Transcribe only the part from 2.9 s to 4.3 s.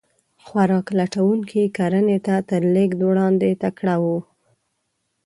وړاندې تکړه وو.